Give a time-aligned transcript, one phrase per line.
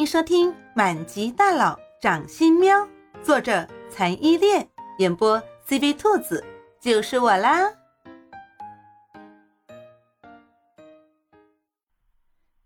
[0.00, 2.74] 迎收听《满级大佬掌心喵》，
[3.22, 4.66] 作者残依恋，
[4.96, 5.38] 演播
[5.68, 6.42] CV 兔子，
[6.80, 7.70] 就是我啦。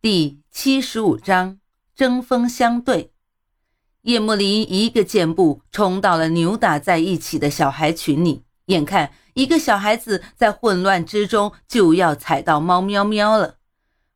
[0.01, 1.59] 第七十五章
[1.97, 3.13] 针锋相对。
[4.03, 13.57] 叶幕林一个箭步冲到了扭打在一起的小孩群里，眼看一个小孩子在混乱之中就要踩到猫喵喵了。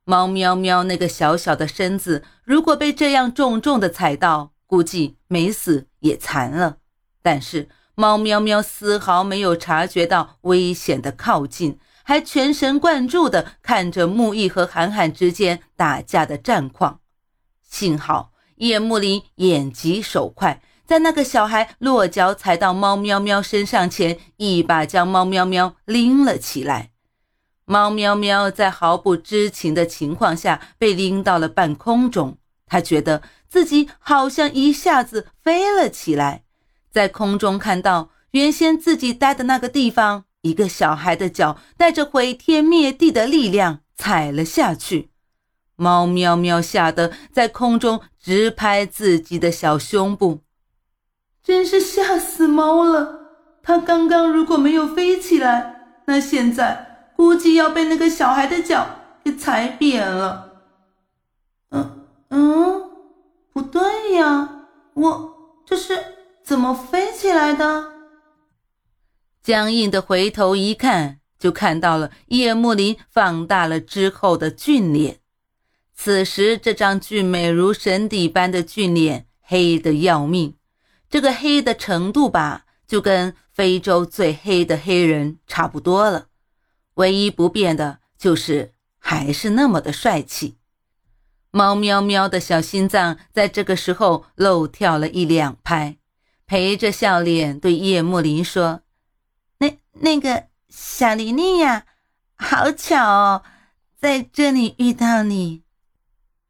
[0.09, 6.77] 猫喵喵那个小小的身子，如果被这样重重的踩到，估计没死也残了。
[7.21, 17.01] 但是猫喵喵丝毫没有察觉到危险的靠近，还全神贯注地看着木易和韩寒之间打架的战况。
[17.61, 18.31] 幸好。
[18.55, 26.89] 叶幕林眼疾手快，在那个小孩落脚踩到猫喵喵身上前，一把将猫喵喵拎了起来。
[27.69, 36.41] 猫喵喵在毫不知情的情况下被拎到了半空中，他觉得自己好像一下子飞了起来，
[36.89, 45.11] 在空中看到原先自己待的那个地方，一个小孩的脚带着毁天灭地的力量踩了下去。
[45.75, 50.41] 猫喵喵吓得在空中直拍自己的小胸部，
[51.43, 53.19] 真是吓死猫了。
[53.61, 56.88] 它刚刚如果没有飞起来，那现在
[57.19, 58.87] 估计要被那个小孩的脚
[59.25, 60.53] 给踩扁了。
[61.71, 62.81] 嗯嗯，
[63.51, 65.33] 不对呀，我
[65.65, 66.01] 这是
[66.45, 67.91] 怎么飞起来的？
[69.43, 75.19] 僵硬的回头一看，就看到了叶幕林放大了之后的俊脸。
[75.93, 80.55] 此时，这张俊美如神邸般的俊脸黑得要命，
[81.09, 86.27] 这个黑的程度吧，就跟非洲最黑的黑人差不多了。
[86.99, 90.57] 唯一不变的就是还是那么的帅气。
[91.49, 95.97] 猫喵喵的小心脏在这个时候漏跳了一两拍，
[96.45, 98.81] 陪着笑脸对叶幕林说
[99.59, 101.85] ：“那那个小玲玲呀，
[102.35, 103.43] 好巧哦，
[103.95, 105.63] 在这里遇到你。”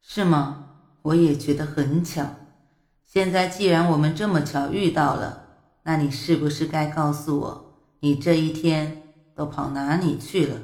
[0.02, 0.66] 是吗？
[1.04, 2.26] 我也觉得很巧。
[3.06, 5.46] 现在既然我们这么巧遇到了，
[5.84, 9.09] 那你是不是该告诉我，你这一天
[9.40, 10.60] 都跑哪里去了？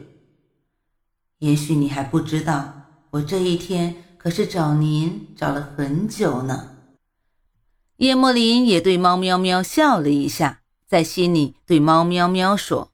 [1.37, 2.73] 也许你还不知道，
[3.11, 6.75] 我这一天可是找您找了很久呢。
[7.95, 12.91] 叶莫林也对猫喵喵笑了一下，在心里对猫喵喵说：“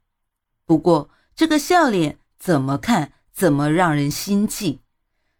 [0.67, 4.81] 不过这个笑脸怎么看怎么让人心悸。”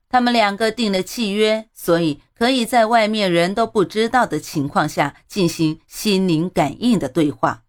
[0.10, 7.66] 他们两个订了契约，所以可以在外面人都不知道的情况下进行心灵感应的对话。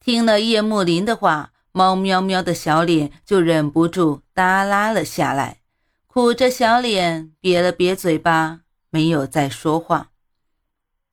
[0.00, 5.58] 听了叶幕林的话，猫喵喵的小脸就忍不住耷拉了下来，
[6.06, 10.08] 苦着小脸，瘪了瘪嘴巴，没有再说话。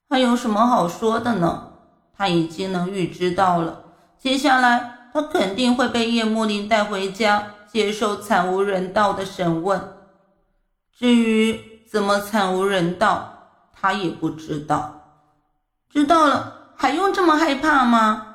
[0.09, 1.73] 还有什么好说的呢？
[2.15, 3.83] 他已经能预知到了，
[4.17, 9.81] 接下来他肯定会被叶幕林带回家，接受惨无人道的审问。
[10.97, 11.59] 至于
[11.91, 15.27] 怎么惨无人道，他也不知道。
[15.89, 18.32] 知道了，还用这么害怕吗？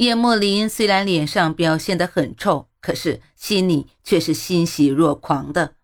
[0.00, 5.74] 叶莫林虽然脸上表现得很臭，可是心里却是欣喜若狂的。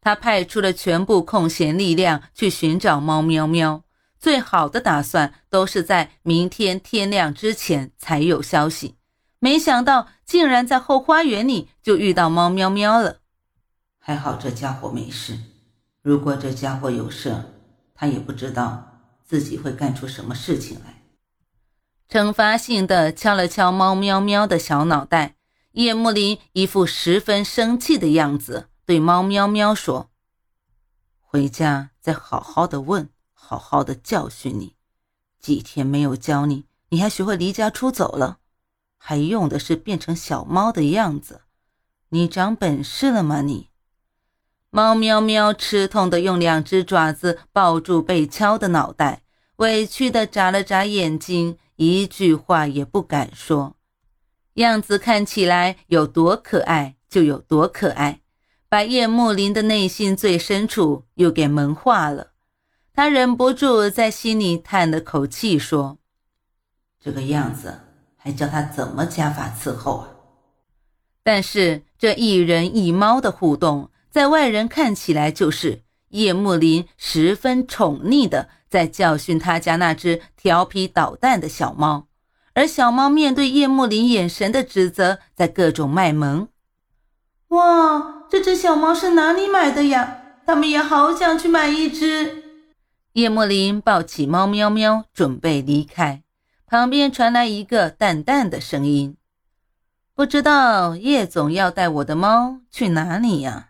[0.00, 3.84] 他派出了全部空闲力量去寻找猫喵喵，
[4.18, 8.94] 最好的打算都是在明天天亮之前才有消息。
[9.40, 13.18] 没想到，竟然在后花园里就遇到猫喵喵了。
[13.98, 15.38] 还好这家伙没事，
[16.00, 17.44] 如果这家伙有事，
[17.94, 21.03] 他也不知道自己会干出什么事情来。
[22.08, 25.36] 惩罚性的敲了敲猫喵喵的小脑袋，
[25.72, 30.10] 叶幕林一副十分生气的样子，对猫喵喵说
[31.20, 34.76] ：“回家再好好的问，好好的教训你。
[35.40, 38.38] 几天没有教你，你还学会离家出走了，
[38.96, 41.42] 还用的是变成小猫的样子。
[42.10, 43.42] 你长本事了吗？
[43.42, 43.70] 你？”
[44.70, 49.22] 猫喵喵吃痛的用两只爪子抱住被敲的脑袋，
[49.56, 53.76] 委屈的眨了眨眼睛，一句话也不敢说，
[54.54, 58.20] 样子看起来有多可爱就有多可爱，
[58.68, 62.32] 把叶幕林的内心最深处又给萌化了。
[62.92, 65.98] 他忍不住在心里叹了口气，说
[67.02, 67.80] ：“这个样子
[68.16, 70.10] 还叫他怎么加法伺候啊？”
[71.24, 73.90] 但是这一人一猫的互动。
[74.10, 82.08] 在外人看起来，就是叶幕林十分宠溺的在教训他家那只调皮捣蛋的小猫，
[82.54, 86.48] 而小猫面对叶幕林眼神的指责，在各种卖萌。
[87.50, 90.22] 哇，这只小猫是哪里买的呀？
[90.44, 92.42] 他们也好想去买一只。
[93.12, 96.24] 叶幕林抱起猫喵喵，准备离开，
[96.66, 99.16] 旁边传来一个淡淡的声音
[100.16, 103.68] ：“不知道叶总要带我的猫去哪里呀？”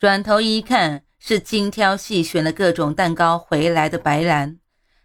[0.00, 4.58] 转头一看，是精挑细选了各种蛋糕回来的白兰。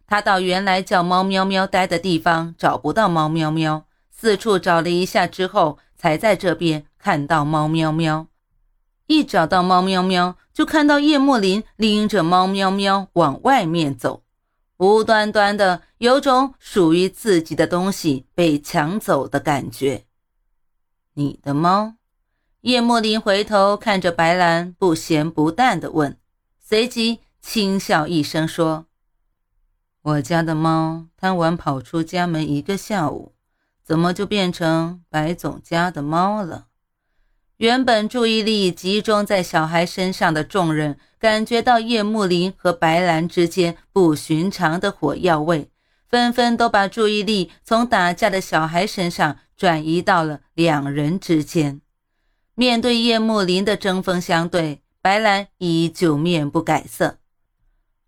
[0.06, 8.28] 他到原来叫猫喵喵待的地方找不到猫喵喵，四处找了一下之后，才在这边看到猫喵喵。
[9.08, 14.24] 一找到猫喵喵，就看到叶莫林拎着猫喵喵往外面走，
[14.78, 20.06] 无端端的有种属于自己的东西被抢走的感觉。
[21.16, 21.96] 你的猫？
[22.64, 26.18] 叶幕林回头看着白兰，不咸不淡的问，
[26.62, 28.86] 随即轻笑一声说。
[30.02, 33.34] 我家的猫贪玩跑出家门一个下午，
[33.84, 36.68] 怎么就变成白总家的猫了？
[37.58, 45.70] 原本注意力集中在小孩身上的众人，感觉到叶幕林和白兰之间不寻常的火药味，
[46.08, 51.82] 纷纷都把注意力从打架的小孩身上转移到了两人之间。
[52.56, 57.18] 面对叶幕林的针锋相对，白兰依旧面不改色。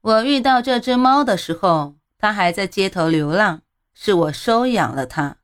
[0.01, 3.63] 我遇到这只猫的时候，它还在街头流浪，
[3.93, 5.37] 是我收养了它。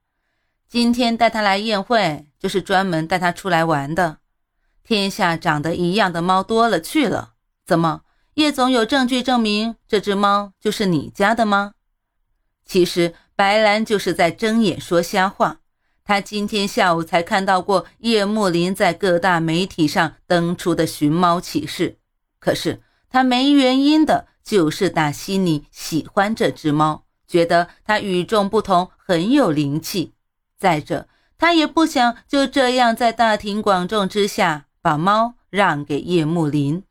[0.67, 4.19] 今天带它来宴会，就是专门带它出来玩的。
[4.83, 7.33] 天下长得一样的猫多了去了，
[7.65, 8.01] 怎么
[8.35, 11.73] 叶总有证据证明这只猫就是你家的吗？
[12.63, 15.61] 其实白兰就是在睁眼说瞎话。
[16.03, 21.97] 他今天下午才看到过叶幕林在各大媒体上登出的寻猫启事，
[22.39, 24.27] 可是他没原因的。
[24.43, 30.13] 就是打心里喜欢这只猫，觉得它与众不同，很有灵气。
[30.57, 31.07] 再者，
[31.37, 36.83] 他也不想就这样在大庭广众之下把猫让给叶幕林。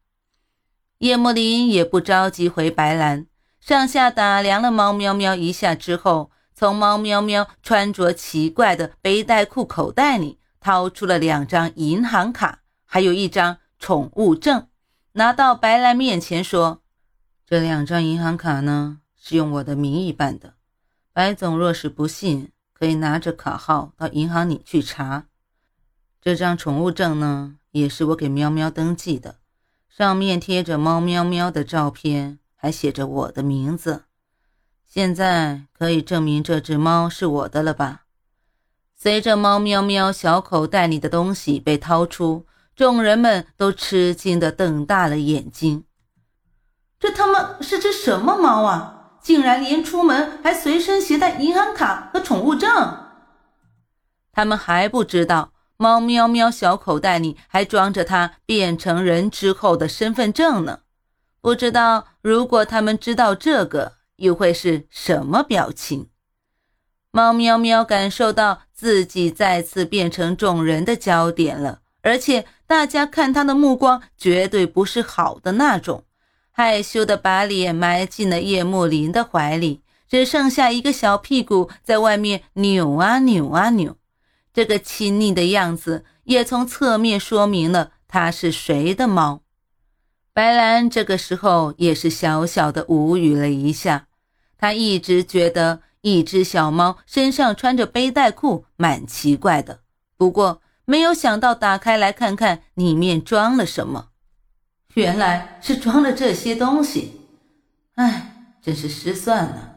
[0.98, 3.26] 叶幕林也不着急回白兰，
[3.58, 6.30] 上下打量了猫喵喵一下之后，
[6.60, 14.66] 从猫喵喵穿着奇怪的背带裤口袋里掏出了两张银行卡，还有一张宠物证，
[15.12, 16.82] 拿到白兰面前说。
[17.46, 20.52] 这两张银行卡呢，是用我的名义办的。
[21.14, 25.28] 白总若是不信，可以拿着卡号到银行里去查。
[26.20, 29.36] 这张宠物证呢，也是我给喵喵登记的，
[29.88, 34.04] 上面贴着猫喵喵的照片，还写着我的名字。
[34.92, 38.00] 现在可以证明这只猫是我的了吧？
[38.96, 42.44] 随着猫喵喵小口袋里的东西被掏出，
[42.74, 45.84] 众人们都吃惊地瞪大了眼睛。
[46.98, 49.12] 这他妈是只什么猫啊！
[49.22, 52.70] 竟然连出门还随身携带银行卡和宠物证。
[54.32, 60.80] 他们还不知道，猫喵喵小口袋里还装着它变成人之后的身份证呢。
[61.40, 66.08] 不知道如果他们知道这个，又会是什么表情？
[67.10, 76.04] 猫喵喵感受到自己再次变成众人的焦点了，而且大家看他的目光绝对不是好的那种。
[76.52, 83.96] 害羞的把脸埋进了叶幕林的怀里，只剩下一个小屁股在外面扭啊扭啊扭。
[84.52, 89.42] 这个亲昵的样子也从侧面说明了他是谁的猫。
[90.32, 94.06] 白兰这个时候也是小小的无语了一下。
[94.60, 99.80] 他一直觉得一只小猫身上穿着背带裤蛮奇怪的，
[100.18, 104.08] 不过没有想到打开来看看里面装了什么。
[104.94, 107.22] 原来是装了这些东西，
[107.94, 109.76] 唉，真是失算了。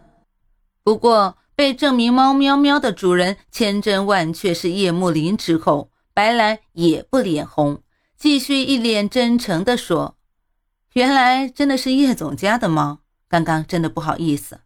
[0.84, 7.82] 不过被证明猫喵喵的主人千真万确是叶幕林之后，白兰也不脸红，
[8.18, 10.18] 继续一脸真诚地说
[10.94, 13.00] ：“原来真的是叶总家的猫，
[13.30, 14.60] 刚刚真的不好意思，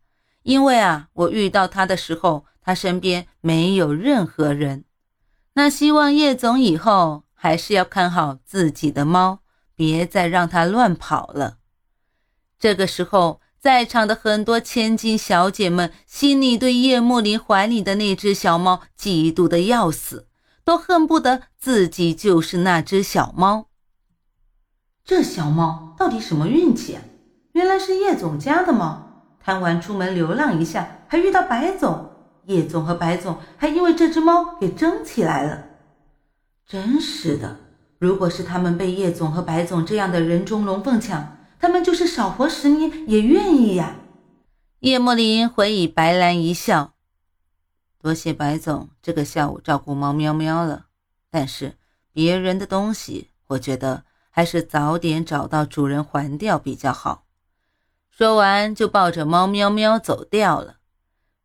[0.47, 4.85] 因为啊，我遇到他的时候，他身边没有任何人。
[5.53, 9.39] 那希望叶总以后还是要看好自己的猫。”
[9.77, 11.57] 别再让他乱跑了。
[12.57, 20.27] 这个时候，在场的很多千金小姐们心里对叶幕林怀里的那只小猫嫉妒的要死，
[20.63, 23.67] 都恨不得自己就是那只小猫。
[25.05, 27.03] 这小猫到底什么运气啊？
[27.51, 29.06] 原来是叶总家的猫，
[29.47, 32.11] 贪玩出门流浪一下，还遇到白总，
[32.47, 35.63] 叶总和白总还因为这只猫给争起来了。
[36.67, 37.55] 真是的。
[37.97, 43.95] 如果是他们被叶总和白总这样的人中龙凤抢，他们就是少活十年也愿意呀。
[44.81, 46.91] 叶莫林回以白兰一笑，
[48.01, 50.87] 多谢白总这个下午照顾猫喵喵了。
[51.31, 51.77] 但是
[52.11, 57.26] 别人的东西，我觉得还是早点找到主人还掉比较好。
[58.17, 60.77] 说完，就抱着猫喵喵走掉了。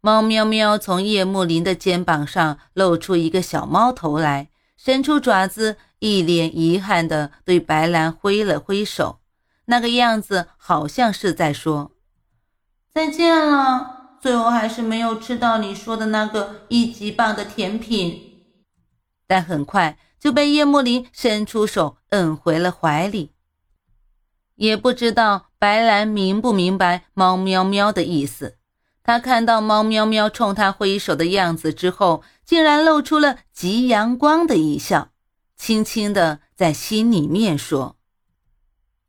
[0.01, 4.49] 猫喵喵从叶幕林的肩膀上露出一个小猫头来，
[4.79, 9.21] 伸出爪子，一脸遗憾地对白兰挥了挥手，
[9.67, 11.93] 那个样子好像是在说
[12.91, 14.17] 再见了。
[14.19, 18.47] 最后还是没有吃到你说的那个一级棒的甜品，
[19.27, 19.99] 但很快。
[20.19, 23.35] 就被叶幕林伸出手摁回了怀里，
[24.55, 28.57] 也不知道白兰明不明白猫喵喵的意思。
[29.05, 35.13] 他看到猫喵喵冲他挥手的样子之后，竟然露出了极阳光的一笑，
[35.55, 37.95] 轻轻的在心里面说：“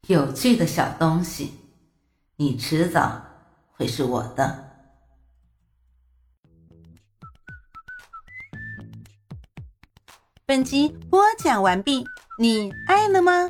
[0.05, 1.53] 有趣的小东西，
[2.35, 3.23] 你迟早
[3.71, 4.69] 会是我的。”
[10.45, 12.05] 本集播讲完毕，
[12.37, 13.49] 你爱了吗？